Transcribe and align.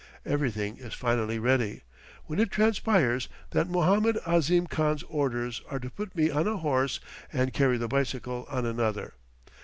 Everything 0.25 0.77
is 0.77 0.95
finally 0.95 1.37
ready; 1.37 1.83
when 2.25 2.39
it 2.39 2.49
transpires 2.49 3.29
that 3.51 3.69
Mohammed 3.69 4.17
Ahzim 4.25 4.65
Khan's 4.67 5.03
orders 5.03 5.61
are 5.69 5.77
to 5.77 5.91
put 5.91 6.15
me 6.15 6.31
on 6.31 6.47
a 6.47 6.57
horse 6.57 6.99
and 7.31 7.53
carry 7.53 7.77
the 7.77 7.87
bicycle 7.87 8.47
on 8.49 8.65
another. 8.65 9.13